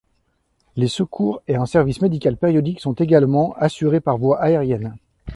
Les 0.77 0.87
secours 0.87 1.43
et 1.47 1.55
un 1.57 1.67
service 1.67 2.01
médical 2.01 2.35
périodique 2.35 2.79
sont 2.79 2.93
également 2.93 3.53
assurés 3.57 3.99
par 3.99 4.17
voie 4.17 4.41
aérienne. 4.41 4.95